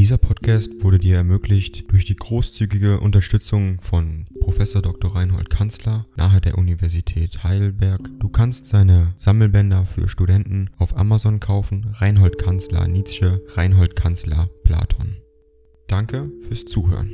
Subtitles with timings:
[0.00, 5.14] Dieser Podcast wurde dir ermöglicht durch die großzügige Unterstützung von Professor Dr.
[5.14, 8.08] Reinhold Kanzler nahe der Universität Heidelberg.
[8.18, 11.92] Du kannst seine Sammelbänder für Studenten auf Amazon kaufen.
[11.92, 15.18] Reinhold Kanzler Nietzsche, Reinhold Kanzler Platon.
[15.86, 17.10] Danke fürs Zuhören.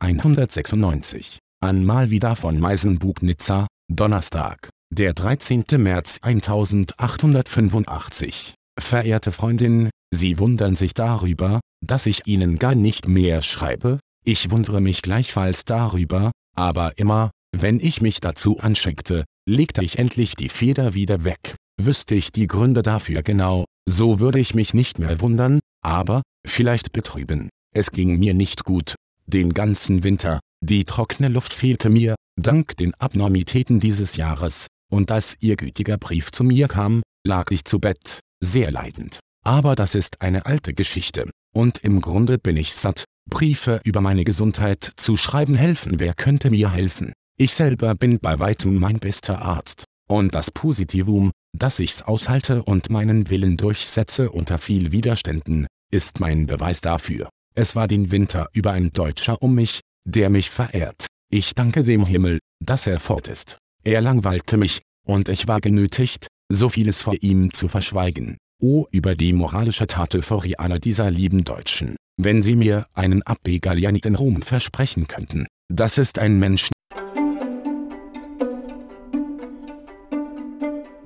[0.00, 1.38] 196.
[1.62, 5.64] An mal wieder von Meisenbug Nizza, Donnerstag, der 13.
[5.78, 8.54] März 1885.
[8.80, 14.80] Verehrte Freundin, Sie wundern sich darüber, dass ich Ihnen gar nicht mehr schreibe, ich wundere
[14.80, 20.94] mich gleichfalls darüber, aber immer, wenn ich mich dazu anschickte, legte ich endlich die Feder
[20.94, 21.54] wieder weg.
[21.80, 26.92] Wüsste ich die Gründe dafür genau, so würde ich mich nicht mehr wundern, aber, vielleicht
[26.92, 27.48] betrüben.
[27.74, 28.94] Es ging mir nicht gut,
[29.26, 35.36] den ganzen Winter, die trockene Luft fehlte mir, dank den Abnormitäten dieses Jahres, und als
[35.40, 39.20] Ihr gütiger Brief zu mir kam, lag ich zu Bett, sehr leidend.
[39.44, 44.24] Aber das ist eine alte Geschichte, und im Grunde bin ich satt, Briefe über meine
[44.24, 47.12] Gesundheit zu schreiben helfen wer könnte mir helfen.
[47.38, 49.84] Ich selber bin bei weitem mein bester Arzt.
[50.08, 56.46] Und das Positivum, dass ich's aushalte und meinen Willen durchsetze unter viel Widerständen, ist mein
[56.46, 57.28] Beweis dafür.
[57.54, 61.06] Es war den Winter über ein Deutscher um mich, der mich verehrt.
[61.30, 63.58] Ich danke dem Himmel, dass er fort ist.
[63.84, 68.36] Er langweilte mich, und ich war genötigt, so vieles vor ihm zu verschweigen.
[68.60, 74.42] O über die moralische Tatevorie aller dieser lieben Deutschen, wenn sie mir einen in Ruhm
[74.42, 75.46] versprechen könnten.
[75.72, 76.68] Das ist ein Mensch.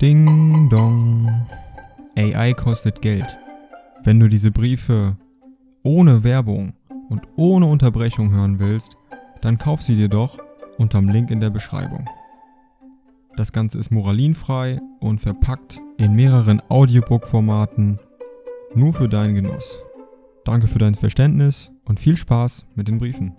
[0.00, 1.28] Ding dong.
[2.16, 3.26] AI kostet Geld.
[4.04, 5.16] Wenn du diese Briefe
[5.82, 6.74] ohne Werbung
[7.10, 8.96] und ohne Unterbrechung hören willst,
[9.42, 10.38] dann kauf sie dir doch
[10.78, 12.08] unterm Link in der Beschreibung.
[13.42, 17.98] Das Ganze ist moralinfrei und verpackt in mehreren Audiobook-Formaten
[18.76, 19.80] nur für deinen Genuss.
[20.44, 23.34] Danke für dein Verständnis und viel Spaß mit den Briefen.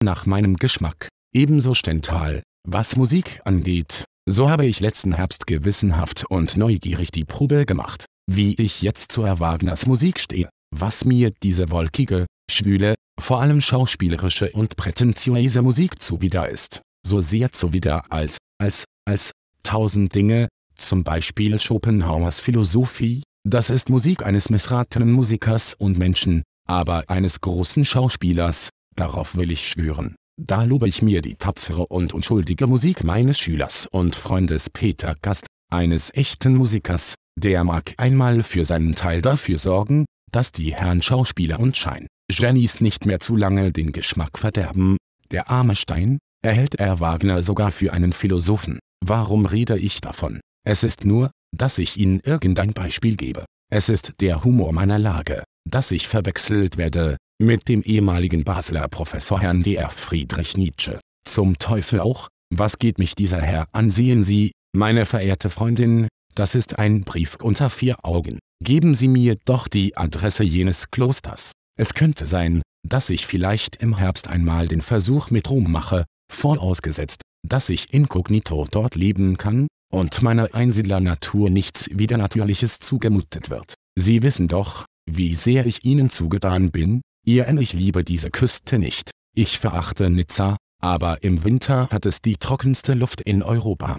[0.00, 6.56] Nach meinem Geschmack, ebenso Stental, was Musik angeht, so habe ich letzten Herbst gewissenhaft und
[6.56, 12.26] neugierig die Probe gemacht, wie ich jetzt zu Wagners Musik stehe, was mir diese wolkige,
[12.48, 19.32] schwüle, vor allem schauspielerische und prätentiöse Musik zuwider ist, so sehr zuwider als, als, als,
[19.62, 27.04] tausend Dinge, zum Beispiel Schopenhauers Philosophie, das ist Musik eines missratenen Musikers und Menschen, aber
[27.08, 30.14] eines großen Schauspielers, darauf will ich schwören.
[30.38, 35.46] Da lobe ich mir die tapfere und unschuldige Musik meines Schülers und Freundes Peter Gast,
[35.72, 40.04] eines echten Musikers, der mag einmal für seinen Teil dafür sorgen,
[40.36, 44.98] dass die Herren Schauspieler und Schein Genies nicht mehr zu lange den Geschmack verderben.
[45.30, 48.78] Der arme Stein, erhält er Wagner sogar für einen Philosophen.
[49.02, 50.40] Warum rede ich davon?
[50.62, 53.46] Es ist nur, dass ich Ihnen irgendein Beispiel gebe.
[53.72, 59.40] Es ist der Humor meiner Lage, dass ich verwechselt werde, mit dem ehemaligen Basler Professor
[59.40, 59.88] Herrn D.R.
[59.88, 61.00] Friedrich Nietzsche.
[61.26, 63.90] Zum Teufel auch, was geht mich dieser Herr an?
[63.90, 68.38] Sehen Sie, meine verehrte Freundin, das ist ein Brief unter vier Augen.
[68.64, 71.52] Geben Sie mir doch die Adresse jenes Klosters.
[71.78, 77.20] Es könnte sein, dass ich vielleicht im Herbst einmal den Versuch mit Ruhm mache, vorausgesetzt,
[77.46, 83.74] dass ich inkognito dort leben kann, und meiner Einsiedlernatur nichts Widernatürliches zugemutet wird.
[83.96, 89.10] Sie wissen doch, wie sehr ich Ihnen zugetan bin, ihr ich liebe diese Küste nicht.
[89.34, 93.98] Ich verachte Nizza, aber im Winter hat es die trockenste Luft in Europa.